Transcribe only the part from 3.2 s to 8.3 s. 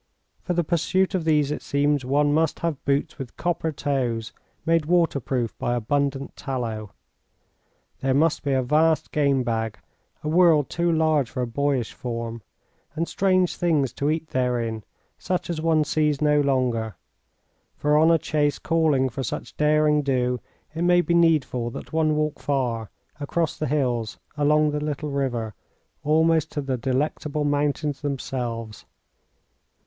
copper toes, made waterproof by abundant tallow. There